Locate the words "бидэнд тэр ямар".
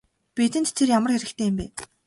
0.35-1.11